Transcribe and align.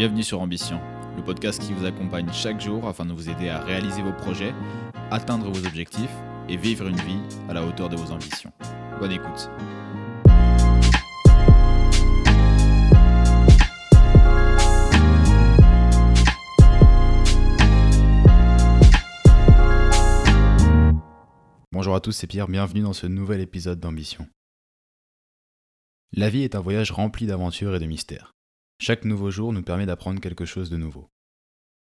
Bienvenue 0.00 0.22
sur 0.22 0.40
Ambition, 0.40 0.80
le 1.14 1.22
podcast 1.22 1.60
qui 1.60 1.74
vous 1.74 1.84
accompagne 1.84 2.32
chaque 2.32 2.58
jour 2.58 2.88
afin 2.88 3.04
de 3.04 3.12
vous 3.12 3.28
aider 3.28 3.50
à 3.50 3.62
réaliser 3.62 4.00
vos 4.00 4.14
projets, 4.14 4.54
atteindre 5.10 5.50
vos 5.50 5.66
objectifs 5.66 6.08
et 6.48 6.56
vivre 6.56 6.88
une 6.88 6.96
vie 6.96 7.20
à 7.50 7.52
la 7.52 7.62
hauteur 7.62 7.90
de 7.90 7.96
vos 7.96 8.10
ambitions. 8.10 8.50
Bonne 8.98 9.12
écoute. 9.12 9.50
Bonjour 21.72 21.94
à 21.94 22.00
tous, 22.00 22.12
c'est 22.12 22.26
Pierre, 22.26 22.48
bienvenue 22.48 22.80
dans 22.80 22.94
ce 22.94 23.06
nouvel 23.06 23.42
épisode 23.42 23.80
d'Ambition. 23.80 24.26
La 26.14 26.30
vie 26.30 26.44
est 26.44 26.54
un 26.54 26.60
voyage 26.60 26.90
rempli 26.90 27.26
d'aventures 27.26 27.74
et 27.74 27.78
de 27.78 27.84
mystères. 27.84 28.32
Chaque 28.82 29.04
nouveau 29.04 29.30
jour 29.30 29.52
nous 29.52 29.62
permet 29.62 29.84
d'apprendre 29.84 30.22
quelque 30.22 30.46
chose 30.46 30.70
de 30.70 30.78
nouveau. 30.78 31.10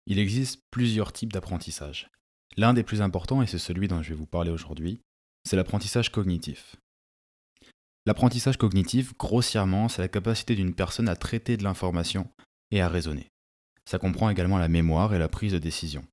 Il 0.05 0.17
existe 0.17 0.61
plusieurs 0.71 1.11
types 1.11 1.33
d'apprentissage. 1.33 2.09
L'un 2.55 2.73
des 2.73 2.83
plus 2.83 3.01
importants, 3.01 3.41
et 3.41 3.47
c'est 3.47 3.59
celui 3.59 3.89
dont 3.89 4.01
je 4.01 4.09
vais 4.09 4.15
vous 4.15 4.25
parler 4.25 4.49
aujourd'hui, 4.49 5.01
c'est 5.43 5.57
l'apprentissage 5.57 6.09
cognitif. 6.09 6.77
L'apprentissage 8.05 8.55
cognitif, 8.55 9.13
grossièrement, 9.17 9.89
c'est 9.89 10.01
la 10.01 10.07
capacité 10.07 10.55
d'une 10.55 10.73
personne 10.73 11.09
à 11.09 11.17
traiter 11.17 11.57
de 11.57 11.65
l'information 11.65 12.29
et 12.71 12.79
à 12.79 12.87
raisonner. 12.87 13.27
Ça 13.83 13.99
comprend 13.99 14.29
également 14.29 14.57
la 14.57 14.69
mémoire 14.69 15.13
et 15.13 15.19
la 15.19 15.27
prise 15.27 15.51
de 15.51 15.59
décision. 15.59 16.05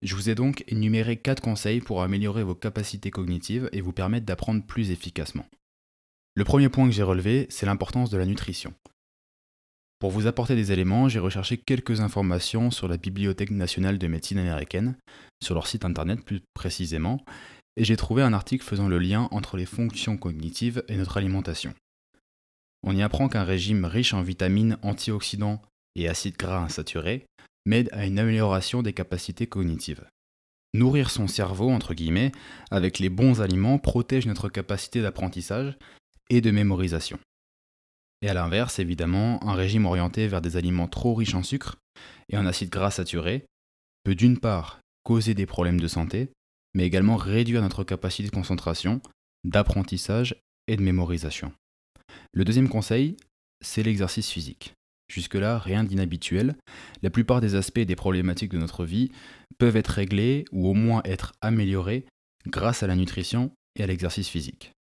Je 0.00 0.14
vous 0.14 0.30
ai 0.30 0.34
donc 0.34 0.64
énuméré 0.68 1.18
4 1.18 1.42
conseils 1.42 1.82
pour 1.82 2.02
améliorer 2.02 2.44
vos 2.44 2.54
capacités 2.54 3.10
cognitives 3.10 3.68
et 3.72 3.82
vous 3.82 3.92
permettre 3.92 4.24
d'apprendre 4.24 4.64
plus 4.64 4.90
efficacement. 4.90 5.46
Le 6.34 6.44
premier 6.44 6.70
point 6.70 6.86
que 6.86 6.94
j'ai 6.94 7.02
relevé, 7.02 7.46
c'est 7.50 7.66
l'importance 7.66 8.08
de 8.08 8.16
la 8.16 8.24
nutrition. 8.24 8.72
Pour 9.98 10.10
vous 10.10 10.28
apporter 10.28 10.54
des 10.54 10.70
éléments, 10.70 11.08
j'ai 11.08 11.18
recherché 11.18 11.56
quelques 11.56 12.00
informations 12.00 12.70
sur 12.70 12.86
la 12.86 12.96
Bibliothèque 12.96 13.50
nationale 13.50 13.98
de 13.98 14.06
médecine 14.06 14.38
américaine, 14.38 14.96
sur 15.42 15.54
leur 15.54 15.66
site 15.66 15.84
internet 15.84 16.24
plus 16.24 16.40
précisément, 16.54 17.24
et 17.76 17.84
j'ai 17.84 17.96
trouvé 17.96 18.22
un 18.22 18.32
article 18.32 18.64
faisant 18.64 18.88
le 18.88 18.98
lien 18.98 19.28
entre 19.32 19.56
les 19.56 19.66
fonctions 19.66 20.16
cognitives 20.16 20.84
et 20.88 20.96
notre 20.96 21.16
alimentation. 21.16 21.74
On 22.84 22.94
y 22.94 23.02
apprend 23.02 23.28
qu'un 23.28 23.42
régime 23.42 23.84
riche 23.84 24.14
en 24.14 24.22
vitamines, 24.22 24.78
antioxydants 24.82 25.60
et 25.96 26.08
acides 26.08 26.36
gras 26.36 26.62
insaturés 26.62 27.26
m'aide 27.66 27.88
à 27.92 28.06
une 28.06 28.20
amélioration 28.20 28.82
des 28.82 28.92
capacités 28.92 29.48
cognitives. 29.48 30.04
Nourrir 30.74 31.10
son 31.10 31.26
cerveau, 31.26 31.70
entre 31.70 31.94
guillemets, 31.94 32.30
avec 32.70 33.00
les 33.00 33.08
bons 33.08 33.40
aliments 33.40 33.78
protège 33.78 34.26
notre 34.26 34.48
capacité 34.48 35.02
d'apprentissage 35.02 35.76
et 36.30 36.40
de 36.40 36.50
mémorisation. 36.50 37.18
Et 38.22 38.28
à 38.28 38.34
l'inverse, 38.34 38.78
évidemment, 38.78 39.42
un 39.46 39.54
régime 39.54 39.86
orienté 39.86 40.26
vers 40.26 40.40
des 40.40 40.56
aliments 40.56 40.88
trop 40.88 41.14
riches 41.14 41.34
en 41.34 41.42
sucre 41.42 41.76
et 42.28 42.36
en 42.36 42.46
acides 42.46 42.70
gras 42.70 42.90
saturés 42.90 43.46
peut 44.04 44.14
d'une 44.14 44.38
part 44.38 44.80
causer 45.04 45.34
des 45.34 45.46
problèmes 45.46 45.80
de 45.80 45.88
santé, 45.88 46.30
mais 46.74 46.84
également 46.84 47.16
réduire 47.16 47.62
notre 47.62 47.84
capacité 47.84 48.28
de 48.28 48.34
concentration, 48.34 49.00
d'apprentissage 49.44 50.36
et 50.66 50.76
de 50.76 50.82
mémorisation. 50.82 51.52
Le 52.32 52.44
deuxième 52.44 52.68
conseil, 52.68 53.16
c'est 53.60 53.82
l'exercice 53.82 54.30
physique. 54.30 54.74
Jusque-là, 55.08 55.58
rien 55.58 55.84
d'inhabituel. 55.84 56.56
La 57.02 57.10
plupart 57.10 57.40
des 57.40 57.54
aspects 57.54 57.78
et 57.78 57.86
des 57.86 57.96
problématiques 57.96 58.50
de 58.50 58.58
notre 58.58 58.84
vie 58.84 59.10
peuvent 59.58 59.76
être 59.76 59.88
réglés 59.88 60.44
ou 60.52 60.68
au 60.68 60.74
moins 60.74 61.02
être 61.04 61.32
améliorés 61.40 62.04
grâce 62.46 62.82
à 62.82 62.86
la 62.86 62.96
nutrition 62.96 63.50
et 63.76 63.82
à 63.82 63.86
l'exercice 63.86 64.28
physique. 64.28 64.72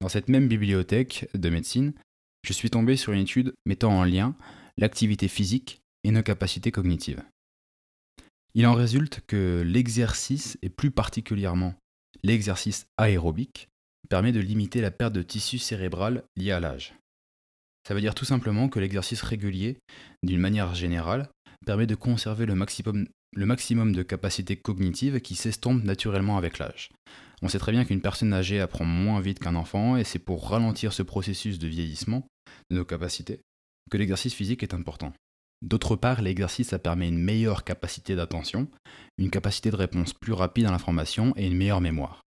Dans 0.00 0.08
cette 0.08 0.28
même 0.28 0.48
bibliothèque 0.48 1.28
de 1.34 1.48
médecine, 1.48 1.94
je 2.44 2.52
suis 2.52 2.70
tombé 2.70 2.96
sur 2.96 3.12
une 3.12 3.20
étude 3.20 3.54
mettant 3.64 3.92
en 3.92 4.04
lien 4.04 4.36
l'activité 4.76 5.28
physique 5.28 5.80
et 6.04 6.10
nos 6.10 6.22
capacités 6.22 6.70
cognitives. 6.70 7.22
Il 8.54 8.66
en 8.66 8.74
résulte 8.74 9.22
que 9.26 9.62
l'exercice, 9.66 10.58
et 10.62 10.68
plus 10.68 10.90
particulièrement 10.90 11.74
l'exercice 12.22 12.86
aérobique, 12.96 13.68
permet 14.08 14.32
de 14.32 14.40
limiter 14.40 14.80
la 14.80 14.90
perte 14.90 15.14
de 15.14 15.22
tissu 15.22 15.58
cérébral 15.58 16.22
liée 16.36 16.52
à 16.52 16.60
l'âge. 16.60 16.94
Ça 17.88 17.94
veut 17.94 18.00
dire 18.00 18.14
tout 18.14 18.24
simplement 18.24 18.68
que 18.68 18.78
l'exercice 18.78 19.22
régulier, 19.22 19.78
d'une 20.22 20.40
manière 20.40 20.74
générale, 20.74 21.28
permet 21.66 21.86
de 21.86 21.94
conserver 21.94 22.46
le 22.46 22.54
maximum, 22.54 23.06
le 23.34 23.46
maximum 23.46 23.92
de 23.92 24.02
capacités 24.02 24.56
cognitives 24.56 25.20
qui 25.20 25.34
s'estompent 25.34 25.82
naturellement 25.82 26.36
avec 26.36 26.58
l'âge. 26.58 26.90
On 27.44 27.48
sait 27.48 27.58
très 27.58 27.72
bien 27.72 27.84
qu'une 27.84 28.00
personne 28.00 28.32
âgée 28.32 28.58
apprend 28.58 28.86
moins 28.86 29.20
vite 29.20 29.38
qu'un 29.38 29.54
enfant, 29.54 29.98
et 29.98 30.04
c'est 30.04 30.18
pour 30.18 30.48
ralentir 30.48 30.94
ce 30.94 31.02
processus 31.02 31.58
de 31.58 31.68
vieillissement 31.68 32.26
de 32.70 32.76
nos 32.76 32.86
capacités 32.86 33.42
que 33.90 33.98
l'exercice 33.98 34.32
physique 34.32 34.62
est 34.62 34.72
important. 34.72 35.12
D'autre 35.60 35.94
part, 35.94 36.22
l'exercice 36.22 36.74
permet 36.82 37.06
une 37.06 37.18
meilleure 37.18 37.62
capacité 37.62 38.16
d'attention, 38.16 38.66
une 39.18 39.28
capacité 39.28 39.70
de 39.70 39.76
réponse 39.76 40.14
plus 40.14 40.32
rapide 40.32 40.64
à 40.64 40.70
l'information 40.70 41.34
et 41.36 41.46
une 41.46 41.54
meilleure 41.54 41.82
mémoire. 41.82 42.22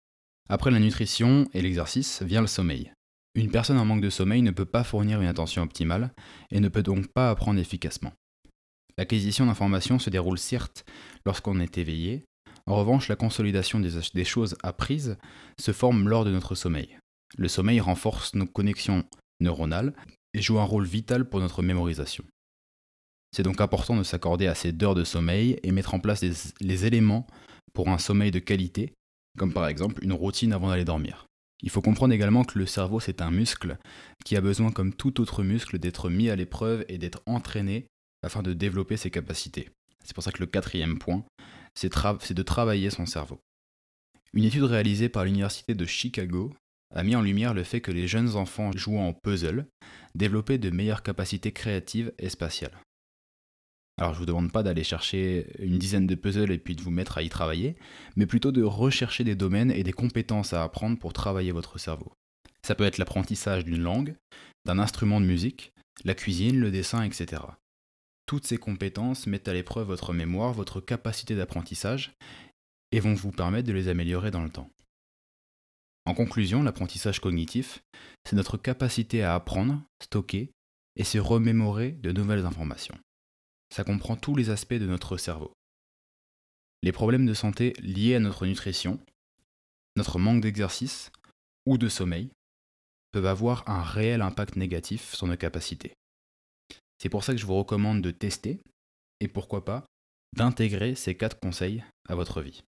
Après 0.49 0.69
la 0.69 0.79
nutrition 0.79 1.49
et 1.51 1.63
l'exercice 1.63 2.21
vient 2.21 2.41
le 2.41 2.47
sommeil. 2.47 2.91
Une 3.33 3.49
personne 3.49 3.79
en 3.79 3.85
manque 3.85 4.01
de 4.01 4.11
sommeil 4.11 4.43
ne 4.43 4.51
peut 4.51 4.65
pas 4.65 4.83
fournir 4.83 5.19
une 5.19 5.27
attention 5.27 5.63
optimale 5.63 6.13
et 6.51 6.59
ne 6.59 6.69
peut 6.69 6.83
donc 6.83 7.07
pas 7.07 7.31
apprendre 7.31 7.59
efficacement. 7.59 8.13
L'acquisition 8.99 9.47
d'informations 9.47 9.97
se 9.97 10.11
déroule 10.11 10.37
certes 10.37 10.85
lorsqu'on 11.25 11.59
est 11.59 11.79
éveillé, 11.79 12.23
en 12.67 12.75
revanche 12.75 13.07
la 13.07 13.15
consolidation 13.15 13.79
des, 13.79 14.23
choses 14.25 14.57
apprises 14.61 15.17
se 15.59 15.71
forme 15.71 16.07
lors 16.07 16.25
de 16.25 16.31
notre 16.31 16.53
sommeil. 16.53 16.99
Le 17.37 17.47
sommeil 17.47 17.79
renforce 17.79 18.35
nos 18.35 18.45
connexions 18.45 19.05
neuronales 19.39 19.93
et 20.33 20.41
joue 20.41 20.59
un 20.59 20.63
rôle 20.63 20.85
vital 20.85 21.27
pour 21.27 21.39
notre 21.39 21.63
mémorisation. 21.63 22.23
C'est 23.31 23.43
donc 23.43 23.61
important 23.61 23.95
de 23.95 24.03
s'accorder 24.03 24.47
assez 24.47 24.71
d'heures 24.71 24.95
de 24.95 25.03
sommeil 25.03 25.59
et 25.63 25.71
mettre 25.71 25.93
en 25.93 25.99
place 25.99 26.23
les 26.59 26.85
éléments 26.85 27.25
pour 27.73 27.89
un 27.89 27.97
sommeil 27.97 28.31
de 28.31 28.39
qualité, 28.39 28.93
comme 29.37 29.53
par 29.53 29.67
exemple 29.67 30.03
une 30.03 30.13
routine 30.13 30.53
avant 30.53 30.69
d'aller 30.69 30.85
dormir. 30.85 31.25
Il 31.63 31.69
faut 31.69 31.81
comprendre 31.81 32.13
également 32.13 32.43
que 32.43 32.59
le 32.59 32.65
cerveau, 32.65 32.99
c'est 32.99 33.21
un 33.21 33.31
muscle 33.31 33.77
qui 34.25 34.35
a 34.35 34.41
besoin, 34.41 34.71
comme 34.71 34.93
tout 34.93 35.21
autre 35.21 35.43
muscle, 35.43 35.79
d'être 35.79 36.09
mis 36.09 36.29
à 36.29 36.35
l'épreuve 36.35 36.85
et 36.87 36.97
d'être 36.97 37.21
entraîné 37.25 37.87
afin 38.23 38.43
de 38.43 38.53
développer 38.53 38.97
ses 38.97 39.09
capacités. 39.09 39.69
C'est 40.03 40.13
pour 40.13 40.23
ça 40.23 40.31
que 40.31 40.39
le 40.39 40.45
quatrième 40.45 40.99
point, 40.99 41.23
c'est 41.77 42.33
de 42.33 42.43
travailler 42.43 42.89
son 42.89 43.05
cerveau. 43.05 43.39
Une 44.33 44.43
étude 44.43 44.63
réalisée 44.63 45.09
par 45.09 45.25
l'Université 45.25 45.75
de 45.75 45.85
Chicago 45.85 46.53
a 46.93 47.03
mis 47.03 47.15
en 47.15 47.21
lumière 47.21 47.53
le 47.53 47.63
fait 47.63 47.81
que 47.81 47.91
les 47.91 48.07
jeunes 48.07 48.35
enfants 48.35 48.71
jouant 48.71 49.09
au 49.09 49.13
puzzle 49.13 49.67
développaient 50.15 50.57
de 50.57 50.69
meilleures 50.69 51.03
capacités 51.03 51.51
créatives 51.51 52.13
et 52.17 52.29
spatiales. 52.29 52.77
Alors 53.99 54.13
je 54.13 54.17
ne 54.17 54.21
vous 54.21 54.25
demande 54.25 54.51
pas 54.51 54.63
d'aller 54.63 54.83
chercher 54.83 55.47
une 55.59 55.77
dizaine 55.77 56.07
de 56.07 56.15
puzzles 56.15 56.51
et 56.51 56.57
puis 56.57 56.75
de 56.75 56.81
vous 56.81 56.91
mettre 56.91 57.17
à 57.17 57.23
y 57.23 57.29
travailler, 57.29 57.75
mais 58.15 58.25
plutôt 58.25 58.51
de 58.51 58.63
rechercher 58.63 59.23
des 59.23 59.35
domaines 59.35 59.71
et 59.71 59.83
des 59.83 59.93
compétences 59.93 60.53
à 60.53 60.63
apprendre 60.63 60.97
pour 60.97 61.13
travailler 61.13 61.51
votre 61.51 61.79
cerveau. 61.79 62.11
Ça 62.65 62.75
peut 62.75 62.85
être 62.85 62.97
l'apprentissage 62.97 63.65
d'une 63.65 63.81
langue, 63.81 64.15
d'un 64.65 64.79
instrument 64.79 65.21
de 65.21 65.25
musique, 65.25 65.73
la 66.05 66.15
cuisine, 66.15 66.59
le 66.59 66.71
dessin, 66.71 67.03
etc. 67.03 67.41
Toutes 68.27 68.45
ces 68.45 68.57
compétences 68.57 69.25
mettent 69.25 69.47
à 69.47 69.53
l'épreuve 69.53 69.87
votre 69.87 70.13
mémoire, 70.13 70.53
votre 70.53 70.79
capacité 70.79 71.35
d'apprentissage, 71.35 72.13
et 72.91 72.99
vont 72.99 73.15
vous 73.15 73.31
permettre 73.31 73.67
de 73.67 73.73
les 73.73 73.87
améliorer 73.87 74.29
dans 74.29 74.43
le 74.43 74.51
temps. 74.51 74.69
En 76.05 76.13
conclusion, 76.13 76.61
l'apprentissage 76.61 77.19
cognitif, 77.19 77.81
c'est 78.23 78.35
notre 78.35 78.57
capacité 78.57 79.23
à 79.23 79.33
apprendre, 79.33 79.81
stocker 80.03 80.51
et 80.95 81.03
se 81.03 81.17
remémorer 81.17 81.91
de 81.91 82.11
nouvelles 82.11 82.45
informations 82.45 82.97
ça 83.69 83.83
comprend 83.83 84.15
tous 84.15 84.35
les 84.35 84.49
aspects 84.49 84.73
de 84.73 84.85
notre 84.85 85.17
cerveau. 85.17 85.53
Les 86.83 86.91
problèmes 86.91 87.25
de 87.25 87.33
santé 87.33 87.73
liés 87.79 88.15
à 88.15 88.19
notre 88.19 88.45
nutrition, 88.45 88.99
notre 89.95 90.19
manque 90.19 90.41
d'exercice 90.41 91.11
ou 91.65 91.77
de 91.77 91.89
sommeil 91.89 92.29
peuvent 93.11 93.25
avoir 93.25 93.67
un 93.69 93.81
réel 93.81 94.21
impact 94.21 94.55
négatif 94.55 95.13
sur 95.13 95.27
nos 95.27 95.37
capacités. 95.37 95.93
C'est 96.99 97.09
pour 97.09 97.23
ça 97.23 97.33
que 97.33 97.39
je 97.39 97.45
vous 97.45 97.55
recommande 97.55 98.01
de 98.01 98.11
tester 98.11 98.59
et 99.19 99.27
pourquoi 99.27 99.65
pas 99.65 99.85
d'intégrer 100.35 100.95
ces 100.95 101.15
quatre 101.15 101.39
conseils 101.39 101.83
à 102.07 102.15
votre 102.15 102.41
vie. 102.41 102.63